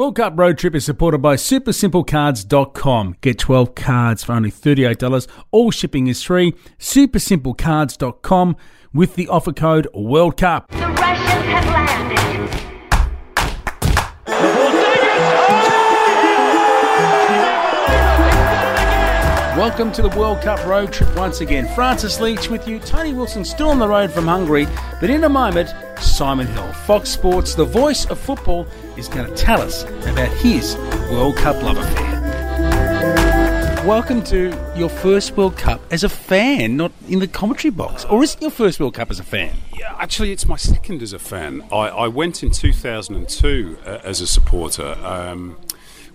[0.00, 3.16] World Cup Road Trip is supported by SuperSimpleCards.com.
[3.20, 5.28] Get 12 cards for only $38.
[5.50, 6.54] All shipping is free.
[6.78, 8.56] SuperSimpleCards.com
[8.94, 10.70] with the offer code World Cup.
[10.70, 12.69] The Russians have landed.
[19.60, 21.68] Welcome to the World Cup Road Trip once again.
[21.74, 22.78] Francis Leach with you.
[22.78, 24.66] Tony Wilson still on the road from Hungary,
[25.02, 25.68] but in a moment,
[26.02, 30.78] Simon Hill, Fox Sports, the voice of football, is going to tell us about his
[31.10, 32.22] World Cup love affair.
[33.86, 38.06] Welcome to your first World Cup as a fan, not in the commentary box.
[38.06, 39.54] Or is it your first World Cup as a fan?
[39.78, 41.66] Yeah, actually, it's my second as a fan.
[41.70, 44.96] I, I went in 2002 uh, as a supporter.
[45.04, 45.58] Um,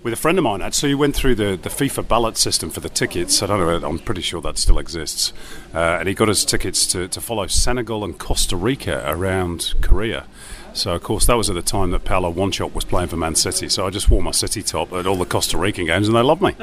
[0.06, 2.80] with a friend of mine, actually, who went through the, the FIFA ballot system for
[2.80, 3.42] the tickets.
[3.42, 5.34] I don't know, I'm pretty sure that still exists.
[5.74, 10.28] Uh, and he got us tickets to, to follow Senegal and Costa Rica around Korea.
[10.74, 13.34] So, of course, that was at the time that Paulo Wanchope was playing for Man
[13.34, 13.68] City.
[13.68, 16.22] So I just wore my City top at all the Costa Rican games, and they
[16.22, 16.56] loved me.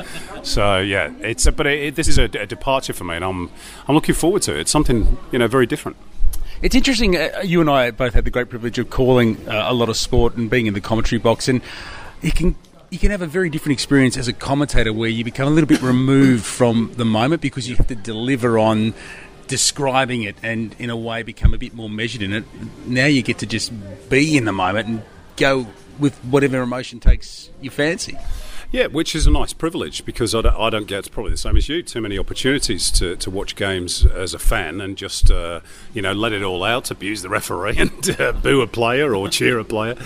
[0.45, 3.50] so, yeah, it's a, but it, this is a, a departure for me, and I'm
[3.88, 4.61] I'm looking forward to it.
[4.61, 5.97] It's something you know very different.
[6.61, 7.16] It's interesting.
[7.16, 9.97] Uh, you and I both had the great privilege of calling uh, a lot of
[9.97, 11.61] sport and being in the commentary box, and
[12.20, 12.55] you can
[12.92, 15.66] you can have a very different experience as a commentator where you become a little
[15.66, 18.92] bit removed from the moment because you have to deliver on
[19.46, 22.44] describing it and in a way become a bit more measured in it.
[22.84, 23.72] Now you get to just
[24.10, 25.02] be in the moment and
[25.36, 28.18] go with whatever emotion takes your fancy.
[28.72, 31.38] Yeah, which is a nice privilege because I don't, I don't get, it's probably the
[31.38, 35.30] same as you, too many opportunities to, to watch games as a fan and just,
[35.30, 35.60] uh,
[35.94, 39.28] you know, let it all out, abuse the referee and uh, boo a player or
[39.28, 39.96] cheer a player.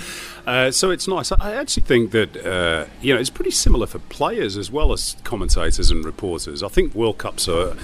[0.47, 1.33] Uh, so it's nice.
[1.33, 5.16] I actually think that uh, you know it's pretty similar for players as well as
[5.25, 6.62] commentators and reporters.
[6.62, 7.77] I think World Cups are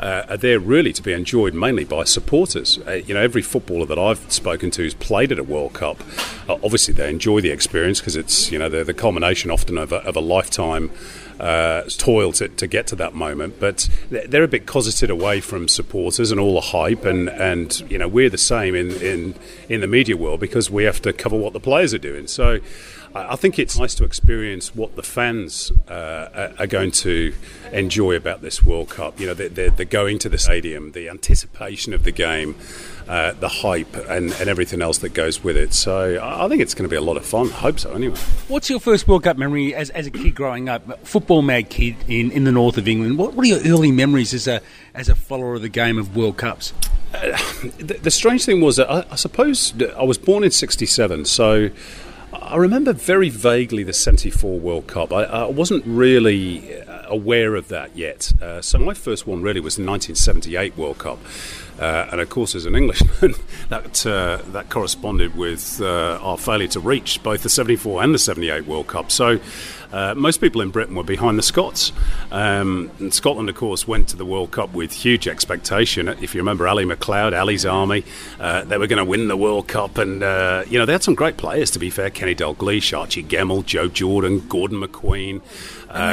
[0.00, 2.78] uh, are there really to be enjoyed mainly by supporters.
[2.86, 6.02] Uh, you know, every footballer that I've spoken to who's played at a World Cup,
[6.48, 9.92] uh, obviously they enjoy the experience because it's you know they're the culmination often of
[9.92, 10.90] a, of a lifetime
[11.40, 13.60] uh, toil to, to get to that moment.
[13.60, 17.98] But they're a bit cosseted away from supporters and all the hype, and, and you
[17.98, 19.34] know we're the same in, in
[19.68, 22.26] in the media world because we have to cover what the players are doing.
[22.26, 22.60] So.
[23.28, 27.34] I think it's nice to experience what the fans uh, are going to
[27.72, 29.18] enjoy about this World Cup.
[29.18, 32.56] You know, they're, they're going to the stadium, the anticipation of the game,
[33.08, 35.74] uh, the hype, and, and everything else that goes with it.
[35.74, 37.46] So I think it's going to be a lot of fun.
[37.46, 38.16] I hope so, anyway.
[38.48, 41.06] What's your first World Cup memory as, as a kid growing up?
[41.06, 43.18] Football mad kid in, in the north of England.
[43.18, 44.60] What, what are your early memories as a,
[44.94, 46.72] as a follower of the game of World Cups?
[47.14, 47.38] Uh,
[47.78, 51.70] the, the, strange thing was that I, I suppose I was born in 67, so.
[52.48, 55.12] I remember very vaguely the 74 World Cup.
[55.12, 58.32] I, I wasn't really aware of that yet.
[58.40, 61.18] Uh, so my first one really was the 1978 World Cup.
[61.78, 63.34] Uh, and of course, as an Englishman,
[63.68, 68.18] that uh, that corresponded with uh, our failure to reach both the 74 and the
[68.18, 69.12] 78 World Cup.
[69.12, 69.38] So
[69.92, 71.92] uh, most people in Britain were behind the Scots.
[72.30, 76.08] Um, and Scotland, of course, went to the World Cup with huge expectation.
[76.08, 78.04] If you remember Ally MacLeod, Ally's army,
[78.38, 79.98] uh, they were going to win the World Cup.
[79.98, 82.10] And, uh, you know, they had some great players, to be fair.
[82.10, 85.42] Kenny Dalglish, Archie Gemmill, Joe Jordan, Gordon McQueen,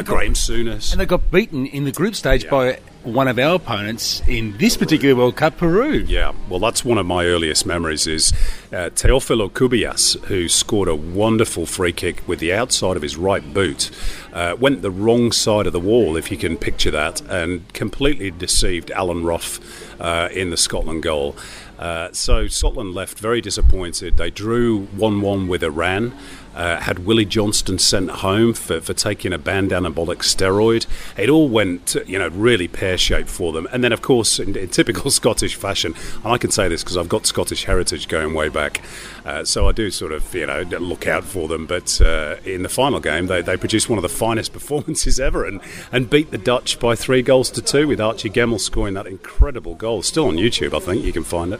[0.05, 0.91] Graham Souness.
[0.91, 2.49] And they got beaten in the group stage yeah.
[2.49, 6.03] by one of our opponents in this particular World Cup, Peru.
[6.07, 8.07] Yeah, well, that's one of my earliest memories.
[8.07, 8.33] Is
[8.71, 13.53] uh, Teofilo Cubillas, who scored a wonderful free kick with the outside of his right
[13.53, 13.91] boot,
[14.33, 18.31] uh, went the wrong side of the wall, if you can picture that, and completely
[18.31, 19.59] deceived Alan Rough
[20.01, 21.35] uh, in the Scotland goal.
[21.77, 24.17] Uh, so Scotland left very disappointed.
[24.17, 26.13] They drew 1 1 with Iran.
[26.55, 30.85] Uh, had Willie Johnston sent home for, for taking a banned anabolic steroid.
[31.17, 33.67] It all went, you know, really pear shaped for them.
[33.71, 35.93] And then, of course, in, in typical Scottish fashion,
[36.23, 38.81] and I can say this because I've got Scottish heritage going way back,
[39.25, 41.65] uh, so I do sort of, you know, look out for them.
[41.65, 45.45] But uh, in the final game, they, they produced one of the finest performances ever
[45.45, 45.59] and,
[45.91, 49.75] and beat the Dutch by three goals to two with Archie Gemmill scoring that incredible
[49.75, 50.01] goal.
[50.01, 51.59] Still on YouTube, I think you can find it.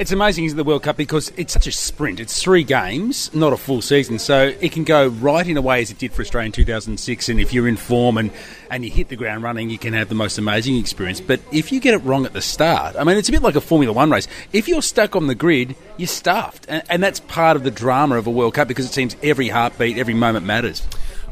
[0.00, 0.96] It's amazing, isn't the World Cup?
[0.96, 2.20] Because it's such a sprint.
[2.20, 4.18] It's three games, not a full season.
[4.18, 7.28] So it can go right in a way as it did for Australia in 2006.
[7.28, 8.30] And if you're in form and,
[8.70, 11.20] and you hit the ground running, you can have the most amazing experience.
[11.20, 13.56] But if you get it wrong at the start, I mean, it's a bit like
[13.56, 14.26] a Formula One race.
[14.54, 16.64] If you're stuck on the grid, you're stuffed.
[16.66, 19.48] And, and that's part of the drama of a World Cup because it seems every
[19.48, 20.82] heartbeat, every moment matters.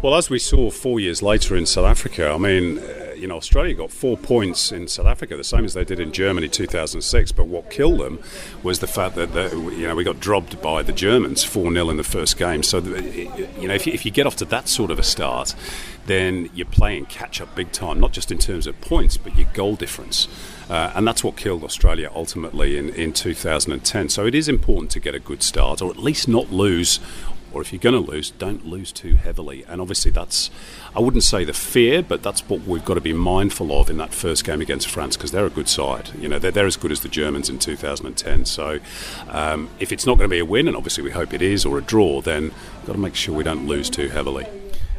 [0.03, 2.83] Well, as we saw four years later in South Africa, I mean,
[3.27, 6.49] know, Australia got four points in South Africa, the same as they did in Germany
[6.49, 7.33] 2006.
[7.33, 8.21] But what killed them
[8.63, 11.97] was the fact that, you know, we got dropped by the Germans 4 0 in
[11.97, 12.63] the first game.
[12.63, 15.55] So, you know, if you, if you get off to that sort of a start,
[16.07, 19.49] then you're playing catch up big time, not just in terms of points, but your
[19.53, 20.27] goal difference.
[20.69, 24.09] Uh, and that's what killed Australia ultimately in, in 2010.
[24.09, 27.01] So it is important to get a good start, or at least not lose
[27.59, 29.65] or if you're going to lose, don't lose too heavily.
[29.67, 30.49] And obviously, that's
[30.95, 33.97] I wouldn't say the fear, but that's what we've got to be mindful of in
[33.97, 36.11] that first game against France because they're a good side.
[36.21, 38.45] You know, they're, they're as good as the Germans in 2010.
[38.45, 38.79] So
[39.29, 41.67] um, if it's not going to be a win, and obviously we hope it is,
[41.67, 44.47] or a draw, then we've got to make sure we don't lose too heavily.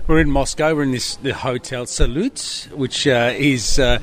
[0.10, 0.74] We're in Moscow.
[0.74, 4.00] We're in this the hotel Salut, which uh, is uh,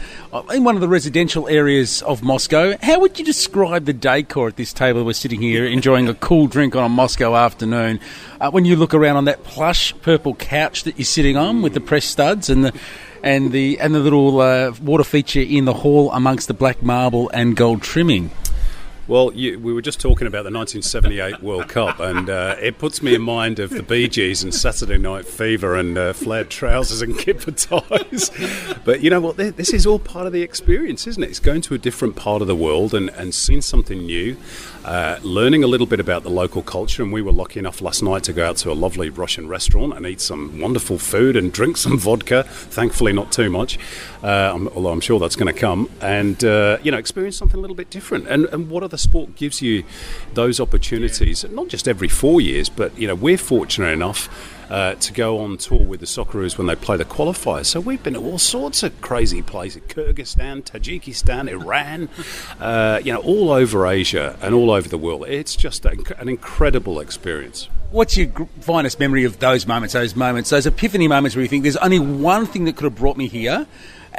[0.55, 2.77] in one of the residential areas of Moscow.
[2.81, 5.03] How would you describe the decor at this table?
[5.03, 7.99] We're sitting here enjoying a cool drink on a Moscow afternoon.
[8.41, 11.75] Uh, when you look around on that plush purple couch that you're sitting on with
[11.75, 12.73] the press studs and the
[13.25, 17.31] and the and the little uh, water feature in the hall amongst the black marble
[17.31, 18.31] and gold trimming.
[19.09, 23.03] Well, you, we were just talking about the 1978 World Cup, and uh, it puts
[23.03, 27.03] me in mind of the Bee Gees and Saturday Night Fever and uh, flared trousers
[27.03, 28.33] and kipper ties.
[28.85, 29.37] but you know what?
[29.37, 31.31] This is all part of the experience, isn't it?
[31.31, 34.37] It's going to a different part of the world and, and seeing something new,
[34.85, 37.05] uh, learning a little bit about the local culture.
[37.05, 39.97] And we were lucky enough last night to go out to a lovely Russian restaurant
[39.97, 42.43] and eat some wonderful food and drink some vodka.
[42.43, 43.79] Thankfully, not too much,
[44.25, 45.89] uh, although I'm sure that's going to come.
[46.01, 48.27] And, uh, you know, experience something a little bit different.
[48.27, 49.85] And, and what are the the sport gives you
[50.33, 54.29] those opportunities, not just every four years, but you know we're fortunate enough
[54.71, 57.67] uh, to go on tour with the Socceroos when they play the qualifiers.
[57.67, 62.09] So we've been to all sorts of crazy places: Kyrgyzstan, Tajikistan, Iran,
[62.61, 65.27] uh, you know, all over Asia and all over the world.
[65.29, 67.69] It's just an incredible experience.
[67.91, 68.29] What's your
[68.61, 69.93] finest memory of those moments?
[69.93, 72.97] Those moments, those epiphany moments where you think there's only one thing that could have
[72.97, 73.67] brought me here,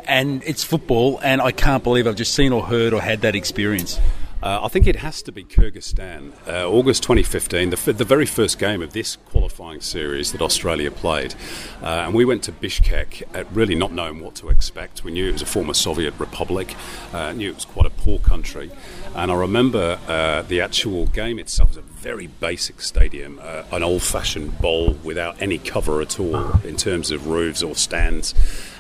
[0.05, 3.35] and it's football, and I can't believe I've just seen or heard or had that
[3.35, 3.99] experience.
[4.47, 6.31] Uh, I think it has to be Kyrgyzstan.
[6.47, 11.35] Uh, August 2015, the, the very first game of this qualifying series that Australia played.
[11.83, 15.03] Uh, and we went to Bishkek at really not knowing what to expect.
[15.03, 16.77] We knew it was a former Soviet republic,
[17.11, 18.71] uh, knew it was quite a poor country.
[19.13, 23.83] And I remember uh, the actual game itself was a very basic stadium, uh, an
[23.83, 28.33] old fashioned bowl without any cover at all in terms of roofs or stands.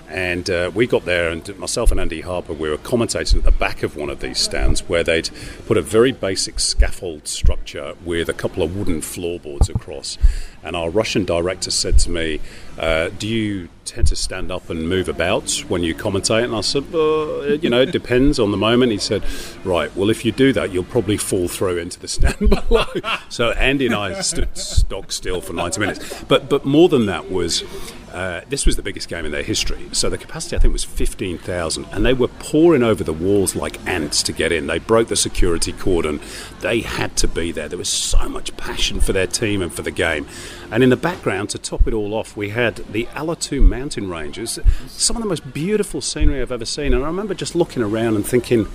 [0.09, 3.51] And uh, we got there, and myself and Andy Harper, we were commentating at the
[3.51, 5.29] back of one of these stands where they'd
[5.65, 10.17] put a very basic scaffold structure with a couple of wooden floorboards across.
[10.63, 12.39] And our Russian director said to me,
[12.77, 16.43] uh, Do you tend to stand up and move about when you commentate?
[16.43, 18.91] And I said, well, You know, it depends on the moment.
[18.91, 19.23] He said,
[19.63, 22.37] Right, well, if you do that, you'll probably fall through into the stand
[22.67, 22.85] below.
[23.29, 26.23] so Andy and I stood stock still for 90 minutes.
[26.25, 27.63] But, but more than that was,
[28.13, 29.89] uh, this was the biggest game in their history.
[29.91, 31.85] So the capacity, I think, was 15,000.
[31.91, 34.67] And they were pouring over the walls like ants to get in.
[34.67, 36.19] They broke the security cordon.
[36.61, 37.67] They had to be there.
[37.67, 40.27] There was so much passion for their team and for the game.
[40.71, 44.59] And in the background, to top it all off, we had the Ala-Too mountain ranges,
[44.87, 46.93] some of the most beautiful scenery I've ever seen.
[46.93, 48.67] And I remember just looking around and thinking,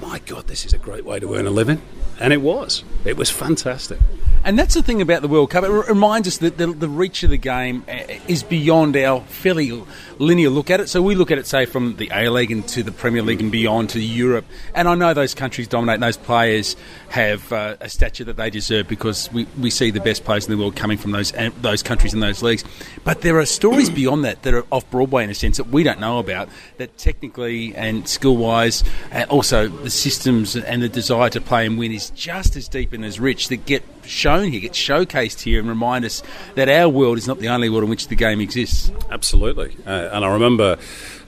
[0.00, 1.80] my God, this is a great way to earn a living.
[2.20, 2.84] And it was.
[3.04, 3.98] It was fantastic.
[4.44, 5.64] And that's the thing about the World Cup.
[5.64, 7.98] It reminds us that the, the, reach of the game uh,
[8.28, 9.82] is beyond our fairly
[10.18, 10.88] linear look at it.
[10.88, 13.40] So we look at it, say, from the A League and to the Premier League
[13.40, 14.44] and beyond to Europe.
[14.74, 16.76] And I know those countries dominate, and those players
[17.08, 20.52] have uh, a stature that they deserve because we, we see the best players in
[20.52, 22.64] the world coming from those uh, those countries and those leagues.
[23.04, 25.82] But there are stories beyond that that are off Broadway in a sense that we
[25.82, 26.48] don't know about.
[26.76, 31.78] That technically and skill wise, and also the systems and the desire to play and
[31.78, 35.58] win is just as deep and as rich that get shown here, get showcased here,
[35.58, 36.22] and remind us
[36.56, 38.92] that our world is not the only world in which the game exists.
[39.10, 39.74] Absolutely.
[39.86, 40.76] Uh, and I remember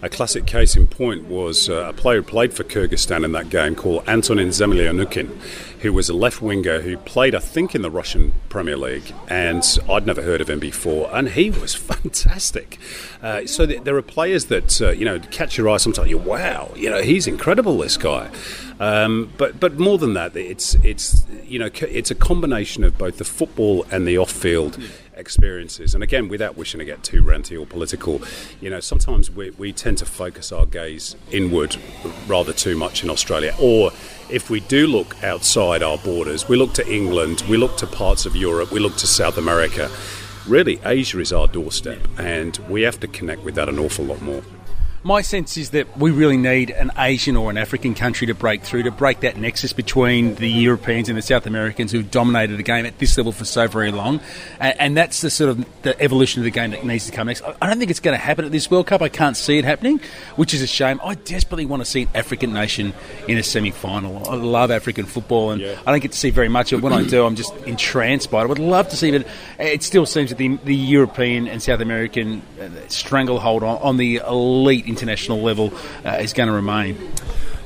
[0.02, 3.49] a classic case in point was uh, a player who played for Kyrgyzstan in that
[3.49, 5.31] game called Antonin Zemlyanukin,
[5.83, 9.65] who was a left winger who played, I think, in the Russian Premier League, and
[9.89, 12.79] I'd never heard of him before, and he was fantastic.
[13.23, 16.11] Uh, so th- there are players that uh, you know catch your eye sometimes.
[16.11, 18.31] You wow, you know he's incredible, this guy.
[18.79, 23.19] Um, but but more than that, it's it's you know it's a combination of both
[23.19, 24.79] the football and the off-field
[25.21, 25.95] experiences.
[25.95, 28.21] And again, without wishing to get too ranty or political,
[28.61, 31.77] you know, sometimes we, we tend to focus our gaze inward
[32.27, 33.55] rather too much in Australia.
[33.61, 33.93] Or
[34.29, 38.27] if we do look outside our borders, we look to England, we look to parts
[38.27, 39.91] of Europe, we look to South America.
[40.49, 44.23] Really, Asia is our doorstep, and we have to connect with that an awful lot
[44.23, 44.43] more.
[45.02, 48.62] My sense is that we really need an Asian or an African country to break
[48.62, 52.62] through, to break that nexus between the Europeans and the South Americans who've dominated the
[52.62, 54.21] game at this level for so very long.
[54.59, 57.28] And, and that's the sort of the evolution of the game that needs to come
[57.28, 57.42] next.
[57.42, 59.00] I don't think it's going to happen at this World Cup.
[59.00, 60.00] I can't see it happening,
[60.37, 61.00] which is a shame.
[61.02, 62.92] I desperately want to see an African nation
[63.26, 64.28] in a semi final.
[64.28, 65.80] I love African football, and yeah.
[65.87, 66.83] I don't get to see very much of it.
[66.83, 68.45] When I do, I'm just entranced by it.
[68.45, 69.26] I would love to see it.
[69.59, 74.16] It still seems that the, the European and South American uh, stranglehold on, on the
[74.16, 75.73] elite international level
[76.04, 76.97] uh, is going to remain.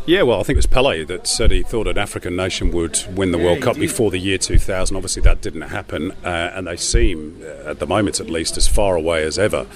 [0.06, 3.02] Yeah, well, I think it was Pele that said he thought an African nation would
[3.16, 3.80] win the World Cup did.
[3.80, 4.94] before the year 2000.
[4.94, 8.68] Obviously, that didn't happen, uh, and they seem, uh, at the moment at least, as
[8.68, 9.66] far away as ever.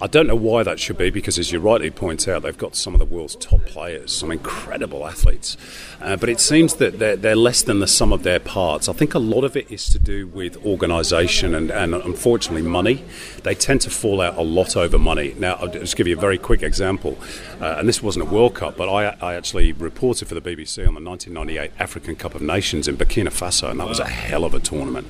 [0.00, 2.76] I don't know why that should be, because as you rightly point out, they've got
[2.76, 5.56] some of the world's top players, some incredible athletes.
[6.00, 8.88] Uh, but it seems that they're, they're less than the sum of their parts.
[8.88, 13.04] I think a lot of it is to do with organisation and, and unfortunately money.
[13.42, 15.34] They tend to fall out a lot over money.
[15.38, 17.18] Now, I'll just give you a very quick example,
[17.60, 20.86] uh, and this wasn't a World Cup, but I, I actually reported for the BBC
[20.86, 24.44] on the 1998 African Cup of Nations in Burkina Faso, and that was a hell
[24.44, 25.06] of a tournament.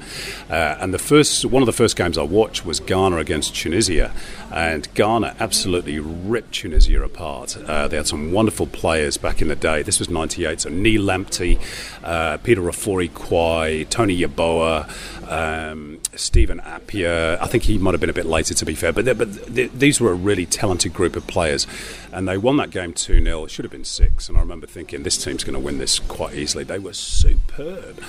[0.50, 4.12] Uh, and the first, one of the first games I watched was Ghana against Tunisia,
[4.54, 7.56] and Ghana absolutely ripped Tunisia apart.
[7.56, 9.82] Uh, they had some wonderful players back in the day.
[9.82, 11.60] This was 98, so Nii Lamptey,
[12.04, 14.88] uh, Peter Ofori-Quaye, Tony Yeboah,
[15.28, 17.36] um, Stephen Appiah.
[17.40, 19.72] I think he might have been a bit later, to be fair, but, but th-
[19.72, 21.66] these were a really talented group of players.
[22.12, 23.44] And they won that game 2 0.
[23.44, 24.28] It should have been six.
[24.28, 26.62] And I remember thinking, this team's going to win this quite easily.
[26.62, 28.00] They were superb.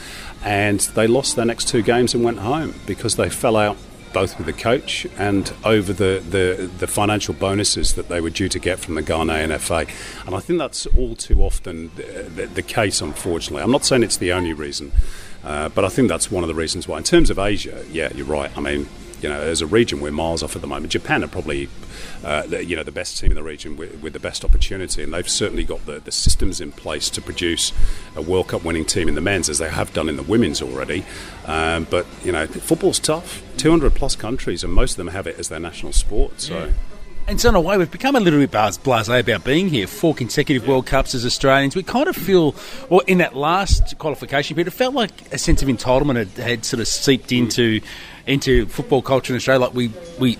[0.44, 3.78] And they lost their next two games and went home because they fell out
[4.16, 8.48] both with the coach and over the, the, the financial bonuses that they were due
[8.48, 9.86] to get from the Ghanaian FA.
[10.26, 13.62] And I think that's all too often the, the, case, unfortunately.
[13.62, 14.94] I'm not saying it's the only reason,
[15.44, 16.98] uh, but I think that's one of the reasons why.
[16.98, 18.58] In terms of Asia, yeah, you're right.
[18.58, 18.88] I mean,
[19.22, 20.92] you know, as a region, we're miles off at the moment.
[20.92, 21.70] Japan are probably,
[22.24, 25.14] uh, you know, the best team in the region with, with the best opportunity, and
[25.14, 27.72] they've certainly got the, the systems in place to produce
[28.16, 30.62] a World Cup winning team in the men's, as they have done in the women's
[30.62, 31.06] already.
[31.46, 33.42] Um, but you know, football's tough.
[33.58, 36.42] 200 plus countries, and most of them have it as their national sport.
[36.42, 36.74] So.
[37.28, 39.88] And so in a way, we've become a little bit blas- blasé about being here.
[39.88, 41.76] Four consecutive World Cups as Australians.
[41.76, 42.54] We kind of feel,
[42.88, 46.66] well, in that last qualification period, it felt like a sense of entitlement had, had
[46.66, 47.40] sort of seeped mm.
[47.40, 47.82] into
[48.28, 49.66] into football culture in Australia.
[49.66, 50.38] Like we we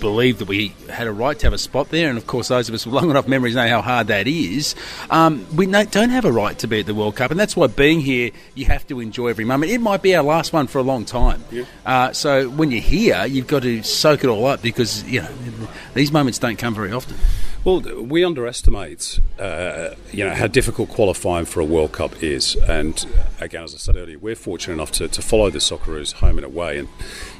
[0.00, 2.68] believed that we had a right to have a spot there, and of course, those
[2.68, 4.74] of us with long enough memories know how hard that is.
[5.10, 7.66] Um, we don't have a right to be at the World Cup, and that's why
[7.66, 9.72] being here, you have to enjoy every moment.
[9.72, 11.44] It might be our last one for a long time.
[11.84, 15.30] Uh, so when you're here, you've got to soak it all up because you know
[15.94, 17.16] these moments don't come very often.
[17.66, 22.54] Well, we underestimate, uh, you know, how difficult qualifying for a World Cup is.
[22.54, 23.04] And
[23.40, 26.44] again, as I said earlier, we're fortunate enough to, to follow the Socceroos home and
[26.44, 26.78] away.
[26.78, 26.88] And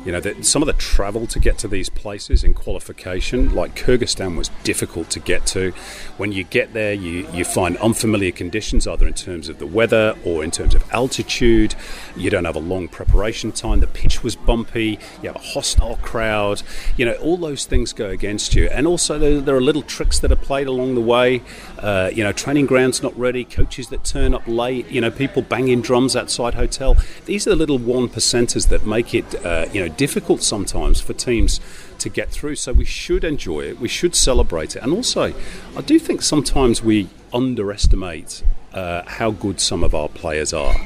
[0.05, 3.77] you know, that some of the travel to get to these places in qualification, like
[3.77, 5.71] Kyrgyzstan, was difficult to get to.
[6.17, 10.17] When you get there, you you find unfamiliar conditions, either in terms of the weather
[10.25, 11.77] or in terms of altitude.
[12.17, 13.79] You don't have a long preparation time.
[13.79, 14.99] The pitch was bumpy.
[15.23, 16.63] You have a hostile crowd.
[16.97, 18.69] You know, all those things go against you.
[18.69, 19.83] And also, there, there are little
[20.21, 21.43] that are played along the way.
[21.79, 24.89] Uh, you know, training grounds not ready, coaches that turn up late.
[24.91, 26.97] You know, people banging drums outside hotel.
[27.25, 31.13] These are the little one percenters that make it, uh, you know, difficult sometimes for
[31.13, 31.61] teams
[31.99, 32.57] to get through.
[32.57, 33.81] So we should enjoy it.
[33.81, 34.83] We should celebrate it.
[34.83, 35.35] And also,
[35.77, 38.43] I do think sometimes we underestimate
[38.73, 40.77] uh, how good some of our players are.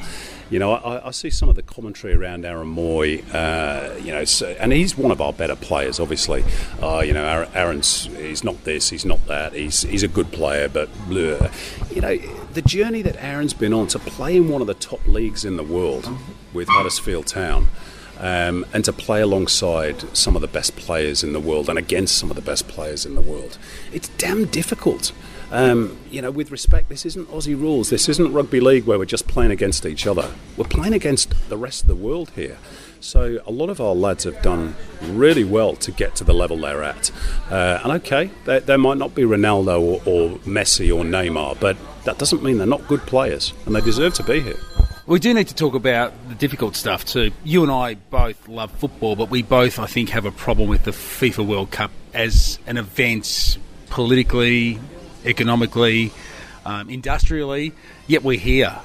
[0.51, 3.23] You know, I, I see some of the commentary around Aaron Mooy.
[3.33, 5.97] Uh, you know, so, and he's one of our better players.
[5.97, 6.43] Obviously,
[6.83, 9.53] uh, you know, Aaron's he's not this, he's not that.
[9.53, 11.49] He's he's a good player, but bleh.
[11.95, 12.17] you know,
[12.51, 15.55] the journey that Aaron's been on to play in one of the top leagues in
[15.55, 16.09] the world
[16.51, 17.69] with Huddersfield Town.
[18.19, 22.19] Um, and to play alongside some of the best players in the world and against
[22.19, 23.57] some of the best players in the world,
[23.91, 25.11] it's damn difficult.
[25.51, 27.89] Um, you know, with respect, this isn't Aussie rules.
[27.89, 30.31] This isn't rugby league where we're just playing against each other.
[30.55, 32.57] We're playing against the rest of the world here.
[33.01, 36.57] So a lot of our lads have done really well to get to the level
[36.57, 37.11] they're at.
[37.49, 41.75] Uh, and okay, they, they might not be Ronaldo or, or Messi or Neymar, but
[42.05, 44.57] that doesn't mean they're not good players, and they deserve to be here.
[45.07, 47.31] We do need to talk about the difficult stuff too.
[47.43, 50.83] You and I both love football, but we both, I think, have a problem with
[50.83, 53.57] the FIFA World Cup as an event
[53.89, 54.79] politically,
[55.25, 56.11] economically,
[56.65, 57.73] um, industrially,
[58.07, 58.79] yet we're here.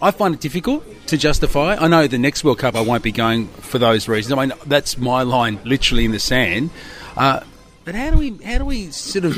[0.00, 1.76] I find it difficult to justify.
[1.76, 4.32] I know the next World Cup I won't be going for those reasons.
[4.38, 6.70] I mean, that's my line literally in the sand.
[7.16, 7.40] Uh,
[7.84, 9.32] but how do we how do we sort of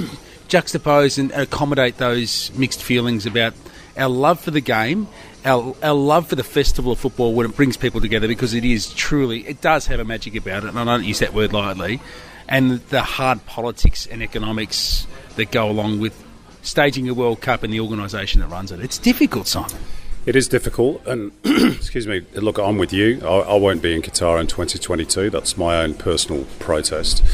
[0.48, 3.52] juxtapose and accommodate those mixed feelings about
[3.96, 5.08] our love for the game,
[5.44, 8.64] our, our love for the festival of football when it brings people together because it
[8.64, 11.52] is truly it does have a magic about it, and I don't use that word
[11.52, 12.00] lightly,
[12.48, 15.06] and the hard politics and economics
[15.38, 16.22] that go along with
[16.62, 18.80] staging a World Cup and the organisation that runs it.
[18.80, 19.78] It's difficult, Simon.
[20.26, 22.26] It is difficult, and excuse me.
[22.34, 23.20] Look, I'm with you.
[23.24, 25.30] I, I won't be in Qatar in 2022.
[25.30, 27.24] That's my own personal protest.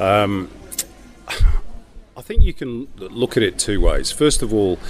[0.00, 0.50] Um,
[2.16, 4.10] I think you can look at it two ways.
[4.10, 4.80] First of all,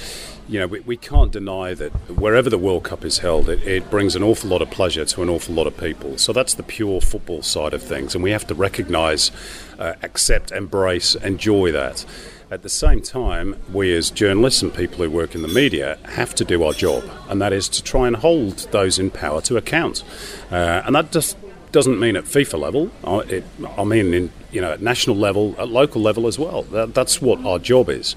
[0.49, 3.91] you know, we, we can't deny that wherever the World Cup is held, it, it
[3.91, 6.19] brings an awful lot of pleasure to an awful lot of people.
[6.19, 9.31] So that's the pure football side of things, and we have to recognise,
[9.79, 12.05] uh, accept, embrace, enjoy that.
[12.51, 16.35] At the same time, we as journalists and people who work in the media have
[16.37, 19.57] to do our job, and that is to try and hold those in power to
[19.57, 20.05] account.
[20.51, 21.39] Uh, and that just
[21.73, 22.91] doesn't mean at FIFA level.
[23.03, 23.45] I, it,
[23.77, 26.63] I mean, in, you know, at national level, at local level as well.
[26.65, 28.15] That, that's what our job is.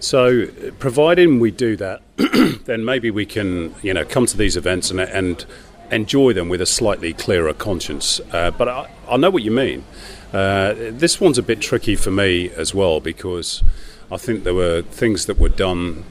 [0.00, 0.46] So,
[0.78, 2.02] providing we do that,
[2.66, 5.44] then maybe we can, you know, come to these events and, and
[5.90, 8.20] enjoy them with a slightly clearer conscience.
[8.32, 9.84] Uh, but I, I, know what you mean.
[10.32, 13.62] Uh, this one's a bit tricky for me as well because
[14.10, 16.04] I think there were things that were done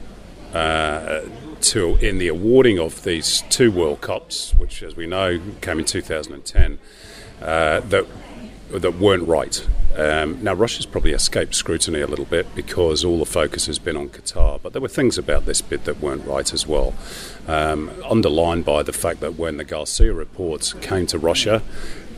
[0.54, 1.22] uh,
[1.60, 5.84] to in the awarding of these two World Cups, which, as we know, came in
[5.84, 6.78] 2010,
[7.40, 8.06] uh, that
[8.70, 9.66] that weren't right.
[9.96, 13.96] Um, now, Russia's probably escaped scrutiny a little bit because all the focus has been
[13.96, 16.94] on Qatar, but there were things about this bid that weren't right as well.
[17.46, 21.62] Um, underlined by the fact that when the Garcia reports came to Russia,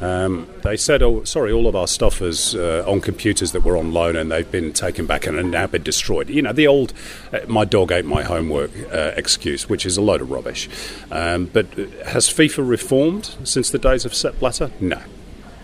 [0.01, 3.77] um, they said, "Oh, sorry, all of our stuff is uh, on computers that were
[3.77, 6.93] on loan, and they've been taken back and now been destroyed." You know, the old
[7.33, 10.69] uh, "my dog ate my homework" uh, excuse, which is a load of rubbish.
[11.11, 11.67] Um, but
[12.07, 14.71] has FIFA reformed since the days of Sepp Blatter?
[14.81, 15.01] No,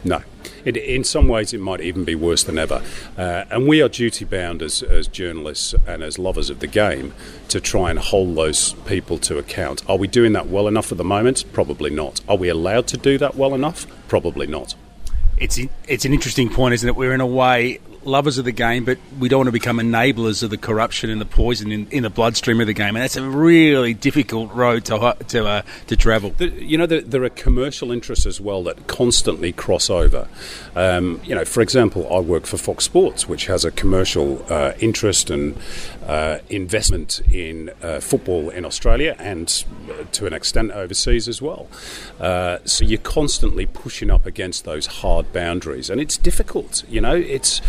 [0.05, 0.23] no.
[0.65, 2.83] It, in some ways, it might even be worse than ever.
[3.17, 7.15] Uh, and we are duty bound as, as journalists and as lovers of the game
[7.49, 9.89] to try and hold those people to account.
[9.89, 11.45] Are we doing that well enough at the moment?
[11.53, 12.21] Probably not.
[12.29, 13.87] Are we allowed to do that well enough?
[14.09, 14.75] Probably not.
[15.39, 16.97] It's it's an interesting point, isn't it?
[16.97, 20.43] We're in a way lovers of the game, but we don't want to become enablers
[20.43, 23.17] of the corruption and the poison in, in the bloodstream of the game, and that's
[23.17, 26.31] a really difficult road to to uh, to travel.
[26.31, 30.29] The, you know, there, there, are commercial interests as well that constantly cross over.
[30.75, 34.73] Um, you know, for example, I work for Fox Sports, which has a commercial uh,
[34.81, 35.57] interest and
[36.07, 41.69] uh, investment in uh, football in Australia and uh, to an extent overseas as well.
[42.19, 46.83] Uh, so you're constantly pushing up against those hard boundaries, and it's difficult.
[46.89, 47.61] You know, it's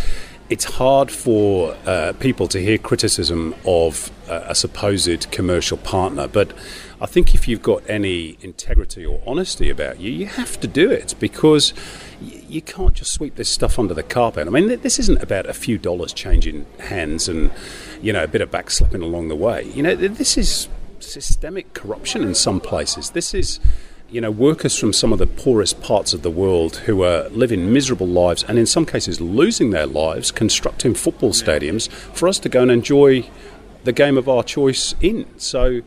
[0.48, 6.52] it's hard for uh, people to hear criticism of uh, a supposed commercial partner, but
[7.00, 10.88] I think if you've got any integrity or honesty about you, you have to do
[10.88, 11.74] it because
[12.20, 14.46] you can't just sweep this stuff under the carpet.
[14.46, 17.50] I mean, this isn't about a few dollars changing hands and
[18.00, 19.64] you know a bit of backslipping along the way.
[19.74, 20.68] You know, this is
[21.00, 23.10] systemic corruption in some places.
[23.10, 23.58] This is
[24.12, 27.72] you know, workers from some of the poorest parts of the world who are living
[27.72, 32.50] miserable lives and in some cases losing their lives constructing football stadiums for us to
[32.50, 33.26] go and enjoy
[33.84, 35.26] the game of our choice in.
[35.38, 35.80] So,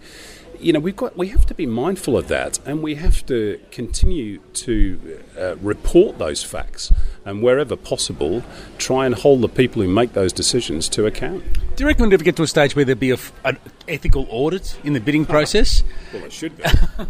[0.60, 3.60] you know, we've got we have to be mindful of that, and we have to
[3.72, 6.92] continue to uh, report those facts,
[7.26, 8.44] and wherever possible,
[8.78, 11.44] try and hold the people who make those decisions to account.
[11.76, 13.58] Do you reckon we'll ever get to a stage where there'd be a, an
[13.88, 15.84] ethical audit in the bidding process?
[16.14, 16.64] well, there should be.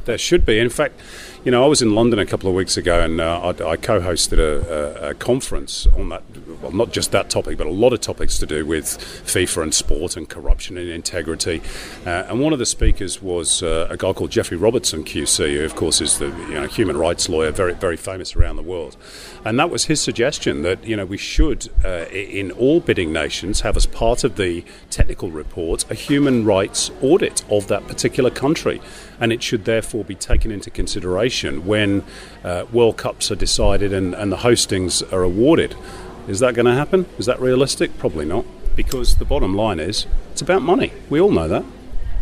[0.06, 0.58] there should be.
[0.58, 1.00] In fact,
[1.46, 3.78] you know, I was in London a couple of weeks ago, and uh, I, I,
[3.78, 6.24] co-hosted a, a, a, conference on that.
[6.60, 8.86] Well, not just that topic, but a lot of topics to do with
[9.26, 11.62] FIFA and sport and corruption and integrity.
[12.04, 15.64] Uh, and one of the speakers was uh, a guy called Geoffrey Robertson QC, who
[15.64, 18.98] of course is the you know, human rights lawyer, very very famous around the world.
[19.44, 23.62] And that was his suggestion that you know we should, uh, in all bidding nations,
[23.62, 28.82] have as part of the technical report a human rights audit of that particular country,
[29.20, 32.04] and it should therefore be taken into consideration when
[32.44, 35.76] uh, World Cups are decided and, and the hostings are awarded.
[36.28, 37.06] Is that going to happen?
[37.18, 37.98] Is that realistic?
[37.98, 40.92] Probably not, because the bottom line is it's about money.
[41.10, 41.64] We all know that.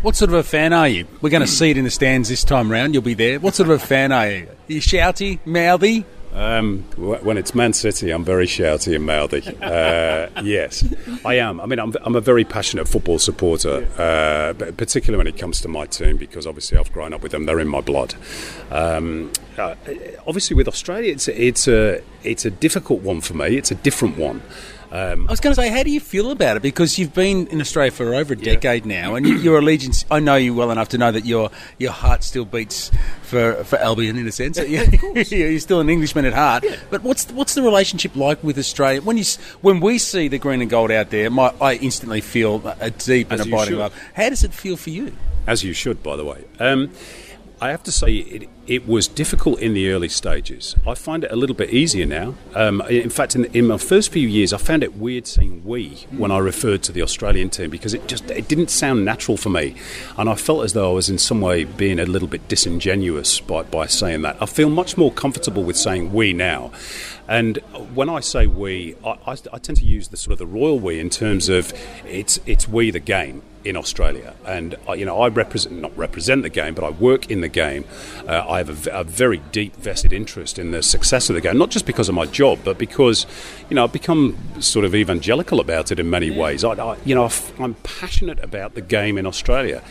[0.01, 1.07] What sort of a fan are you?
[1.21, 2.93] We're going to see it in the stands this time round.
[2.93, 3.39] You'll be there.
[3.39, 4.47] What sort of a fan are you?
[4.47, 6.05] Are you shouty, mouthy?
[6.33, 9.43] Um, when it's Man City, I'm very shouty and mouthy.
[9.63, 10.83] Uh, yes,
[11.25, 11.59] I am.
[11.61, 15.67] I mean, I'm, I'm, a very passionate football supporter, uh, particularly when it comes to
[15.67, 17.45] my team, because obviously I've grown up with them.
[17.45, 18.13] They're in my blood.
[18.71, 19.75] Um, uh,
[20.27, 23.57] obviously, with Australia, it's it's a it's a difficult one for me.
[23.57, 24.41] It's a different one.
[24.93, 26.61] Um, I was going to say, how do you feel about it?
[26.61, 28.53] Because you've been in Australia for over a yeah.
[28.53, 31.91] decade now, and your allegiance, I know you well enough to know that your your
[31.91, 32.91] heart still beats
[33.23, 34.59] for, for Albion in a sense.
[34.59, 36.63] Yeah, you're still an Englishman at heart.
[36.63, 36.75] Yeah.
[36.91, 39.01] But what's what's the relationship like with Australia?
[39.01, 39.23] When you
[39.61, 43.31] when we see the green and gold out there, my, I instantly feel a deep
[43.31, 43.99] As and abiding love.
[44.13, 45.11] How does it feel for you?
[45.47, 46.43] As you should, by the way.
[46.59, 46.91] Um,
[47.59, 50.75] I have to say, it, it, was difficult in the early stages.
[50.85, 52.35] I find it a little bit easier now.
[52.53, 56.05] Um, in fact, in, in, my first few years, I found it weird saying "we"
[56.11, 59.49] when I referred to the Australian team because it just it didn't sound natural for
[59.49, 59.75] me,
[60.17, 63.39] and I felt as though I was in some way being a little bit disingenuous
[63.39, 64.37] by, by saying that.
[64.41, 66.71] I feel much more comfortable with saying "we" now.
[67.27, 67.57] And
[67.93, 70.77] when I say we, I, I, I tend to use the sort of the royal
[70.77, 71.73] we in terms of
[72.05, 76.43] it's it's we the game in Australia, and uh, you know I represent not represent
[76.43, 77.85] the game, but I work in the game.
[78.27, 81.69] Uh, I have a very deep vested interest in the success of the game, not
[81.69, 83.25] just because of my job, but because
[83.69, 86.63] you know I've become sort of evangelical about it in many ways.
[86.63, 89.81] I, I you know I'm passionate about the game in Australia.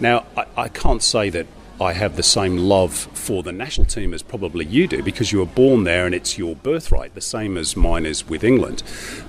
[0.00, 1.46] Now I, I can't say that
[1.80, 5.38] I have the same love for the national team as probably you do because you
[5.38, 8.82] were born there and it's your birthright, the same as mine is with England.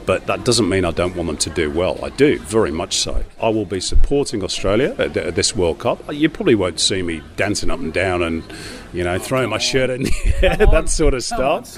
[0.07, 2.03] But that doesn't mean I don't want them to do well.
[2.03, 3.23] I do, very much so.
[3.39, 6.03] I will be supporting Australia at, this World Cup.
[6.11, 8.43] You probably won't see me dancing up and down and
[8.93, 11.77] you know, throwing my shirt in the air, that sort of stuff.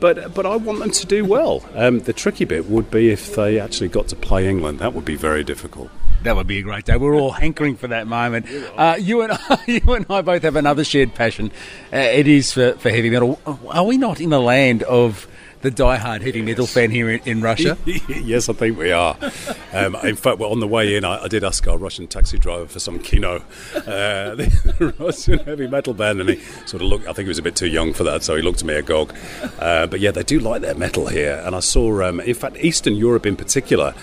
[0.00, 1.64] But but I want them to do well.
[1.74, 4.78] Um, the tricky bit would be if they actually got to play England.
[4.78, 5.90] That would be very difficult.
[6.22, 6.96] That would be a great day.
[6.96, 8.46] We're all hankering for that moment.
[8.76, 11.50] Uh, you and I, you and I both have another shared passion.
[11.92, 13.40] Uh, it is for, for heavy metal.
[13.68, 15.26] Are we not in the land of
[15.62, 17.78] the die-hard heavy metal fan here in, in Russia?
[17.86, 19.16] yes, I think we are.
[19.72, 22.36] Um, in fact, well, on the way in, I, I, did ask our Russian taxi
[22.36, 23.40] driver for some kino, uh,
[24.34, 27.06] the Russian heavy metal band, and he sort of looked.
[27.06, 28.74] I think he was a bit too young for that, so he looked at me
[28.74, 29.14] agog.
[29.58, 32.56] Uh, but yeah, they do like their metal here, and I saw, um, in fact,
[32.58, 33.94] Eastern Europe in particular.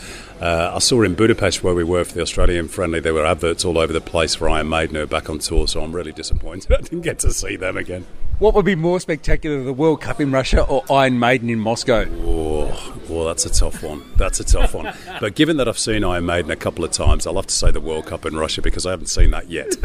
[0.42, 3.66] Uh, I saw in Budapest where we were for the Australian friendly, there were adverts
[3.66, 6.72] all over the place for Iron Maiden who back on tour, so I'm really disappointed
[6.78, 8.06] I didn't get to see them again.
[8.40, 12.06] What would be more spectacular, the World Cup in Russia or Iron Maiden in Moscow?
[12.22, 14.02] Oh, well, that's a tough one.
[14.16, 14.94] That's a tough one.
[15.20, 17.72] But given that I've seen Iron Maiden a couple of times, I'll have to say
[17.72, 19.76] the World Cup in Russia because I haven't seen that yet.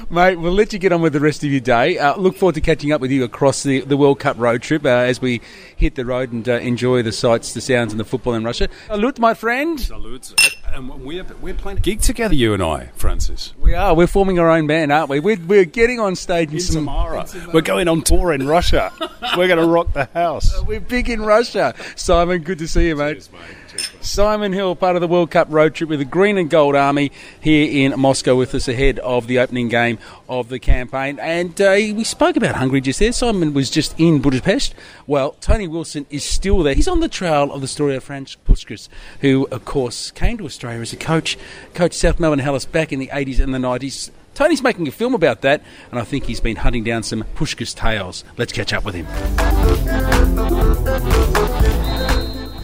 [0.10, 1.98] Mate, we'll let you get on with the rest of your day.
[1.98, 4.86] Uh, look forward to catching up with you across the, the World Cup road trip
[4.86, 5.42] uh, as we
[5.76, 8.70] hit the road and uh, enjoy the sights, the sounds, and the football in Russia.
[8.86, 9.78] Salute, my friend.
[9.78, 10.32] Salute.
[10.76, 13.54] And we're, we're playing a gig together, you and I, Francis.
[13.58, 13.94] We are.
[13.94, 15.20] We're forming our own band, aren't we?
[15.20, 16.74] We're, we're getting on stage in, In some.
[16.84, 17.26] Samara.
[17.50, 18.92] We're going on tour in Russia.
[19.38, 20.62] we're going to rock the house.
[20.66, 21.74] We're big in Russia.
[21.94, 23.14] Simon, good to see you, mate.
[23.14, 23.40] Cheers, mate.
[23.68, 23.95] Cheers, mate.
[24.06, 27.10] Simon Hill, part of the World Cup road trip with the Green and Gold Army
[27.40, 31.18] here in Moscow with us ahead of the opening game of the campaign.
[31.18, 33.10] And uh, we spoke about Hungary just there.
[33.12, 34.74] Simon was just in Budapest.
[35.08, 36.74] Well, Tony Wilson is still there.
[36.74, 38.88] He's on the trail of the story of Franz Puskas,
[39.22, 41.36] who, of course, came to Australia as a coach,
[41.74, 44.10] coached South Melbourne Hellas back in the 80s and the 90s.
[44.34, 47.74] Tony's making a film about that, and I think he's been hunting down some Puskas
[47.74, 48.22] tales.
[48.36, 49.06] Let's catch up with him.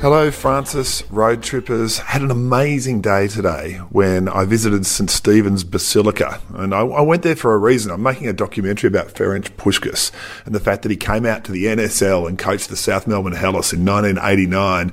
[0.02, 1.98] Hello, Francis, road trippers.
[1.98, 5.08] Had an amazing day today when I visited St.
[5.08, 6.40] Stephen's Basilica.
[6.54, 7.92] And I, I, went there for a reason.
[7.92, 10.10] I'm making a documentary about Ferenc Puskas
[10.44, 13.34] and the fact that he came out to the NSL and coached the South Melbourne
[13.34, 14.92] Hellas in 1989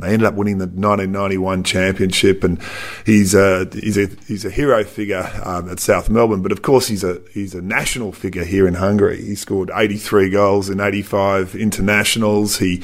[0.00, 2.60] they ended up winning the 1991 championship, and
[3.04, 6.42] he's a he's a he's a hero figure um, at South Melbourne.
[6.42, 9.22] But of course, he's a he's a national figure here in Hungary.
[9.22, 12.58] He scored 83 goals in 85 internationals.
[12.58, 12.82] He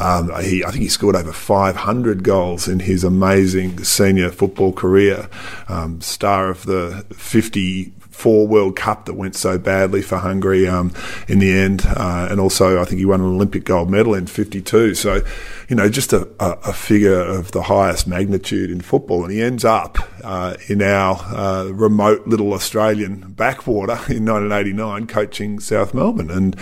[0.00, 5.28] um, he I think he scored over 500 goals in his amazing senior football career.
[5.68, 10.90] Um, star of the 50 four World Cup that went so badly for Hungary um,
[11.28, 14.26] in the end, uh, and also I think he won an Olympic gold medal in
[14.26, 14.94] '52.
[14.94, 15.22] So,
[15.68, 19.64] you know, just a, a, figure of the highest magnitude in football, and he ends
[19.64, 26.56] up uh, in our uh, remote little Australian backwater in 1989, coaching South Melbourne, and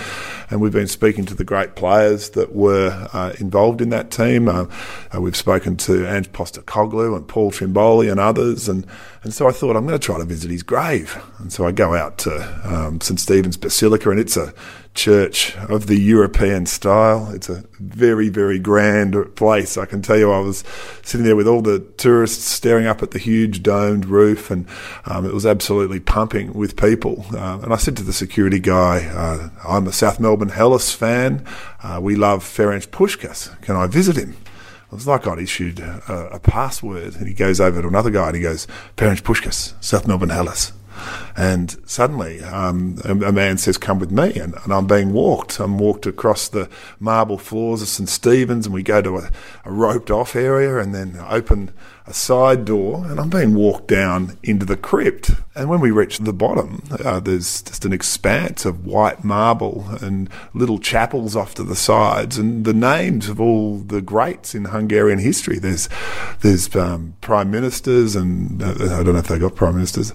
[0.49, 4.49] and we've been speaking to the great players that were uh, involved in that team.
[4.49, 4.67] Uh,
[5.15, 8.87] uh, we've spoken to Ange Postecoglou and Paul Trimboli and others, and
[9.23, 11.23] and so I thought I'm going to try to visit his grave.
[11.39, 14.55] And so I go out to um, St Stephen's Basilica, and it's a
[14.95, 17.31] church of the European style.
[17.35, 19.77] It's a very, very grand place.
[19.77, 20.65] I can tell you, I was
[21.03, 24.67] sitting there with all the tourists staring up at the huge domed roof, and
[25.05, 27.27] um, it was absolutely pumping with people.
[27.35, 31.45] Uh, and I said to the security guy, uh, I'm a South Melbourne Hellas fan.
[31.83, 33.61] Uh, we love Ferenc Puskas.
[33.63, 34.37] Can I visit him?
[34.95, 38.29] It was like I'd issued a, a, password, and he goes over to another guy
[38.29, 40.73] and he goes, Ferenc Puskas, South Melbourne Hellas.
[41.37, 45.59] And suddenly, um, a, a, man says, "Come with me," and, and, I'm being walked.
[45.59, 46.69] I'm walked across the
[47.01, 49.31] marble floors of St Stephen's, and we go to a,
[49.65, 51.73] a roped-off area, and then open
[52.07, 55.31] a side door, and I'm being walked down into the crypt.
[55.55, 60.29] And when we reach the bottom, uh, there's just an expanse of white marble and
[60.53, 65.19] little chapels off to the sides, and the names of all the greats in Hungarian
[65.19, 65.59] history.
[65.59, 65.89] There's
[66.43, 70.13] there's um, prime ministers, and uh, I don't know if they got prime ministers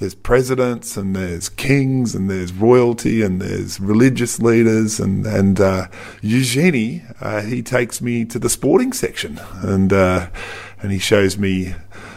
[0.00, 5.86] there's presidents and there's kings and there's royalty and there's religious leaders and and uh,
[6.22, 10.28] Eugenie uh, he takes me to the sporting section and uh,
[10.80, 11.74] and he shows me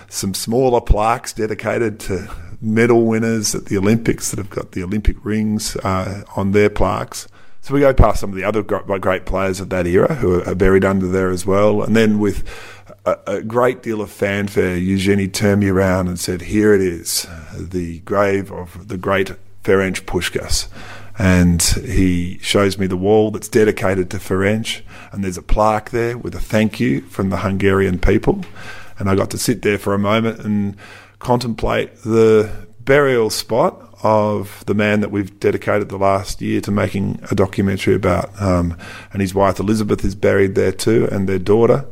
[0.07, 2.29] some smaller plaques dedicated to
[2.61, 7.27] medal winners at the Olympics that have got the Olympic rings uh, on their plaques.
[7.59, 10.55] So we go past some of the other great players of that era who are
[10.55, 11.81] buried under there as well.
[11.81, 12.47] And then with
[13.05, 17.27] a, a great deal of fanfare, Eugenie turned me around and said, Here it is,
[17.57, 19.31] the grave of the great
[19.63, 20.67] Ferenc Puskas.
[21.17, 26.17] And he shows me the wall that's dedicated to Ferenc, and there's a plaque there
[26.17, 28.43] with a thank you from the Hungarian people.
[28.97, 30.75] And I got to sit there for a moment and
[31.19, 37.19] contemplate the burial spot of the man that we've dedicated the last year to making
[37.31, 38.29] a documentary about.
[38.41, 38.77] Um,
[39.13, 41.85] and his wife Elizabeth is buried there too, and their daughter.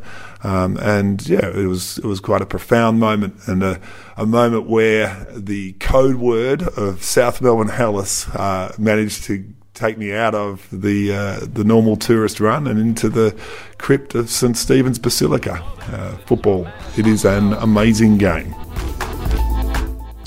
[0.44, 3.80] Um, and yeah, it was it was quite a profound moment and a,
[4.18, 10.14] a moment where the code word of South Melbourne Hellas uh, managed to take me
[10.14, 13.36] out of the uh, the normal tourist run and into the
[13.78, 15.64] crypt of St Stephen's Basilica.
[15.92, 18.56] Uh, football, it is an amazing game.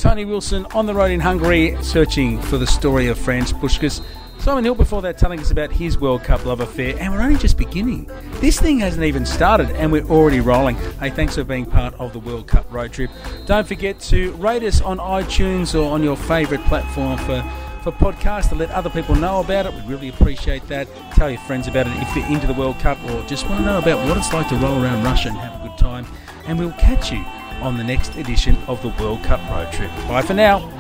[0.04, 4.04] Tony Wilson on the road in Hungary, searching for the story of Ferenc Puskas.
[4.38, 7.38] Simon Hill before that telling us about his World Cup love affair, and we're only
[7.38, 8.10] just beginning.
[8.34, 10.76] This thing hasn't even started, and we're already rolling.
[11.00, 13.10] Hey, thanks for being part of the World Cup road trip.
[13.46, 17.42] Don't forget to rate us on iTunes or on your favourite platform for
[17.82, 19.72] for podcasts to let other people know about it.
[19.72, 20.86] We'd really appreciate that.
[21.12, 23.64] Tell your friends about it if you're into the World Cup or just want to
[23.64, 26.06] know about what it's like to roll around Russia and have a good time.
[26.46, 27.24] And we'll catch you
[27.62, 29.90] on the next edition of the World Cup Road Trip.
[30.08, 30.70] Bye for now.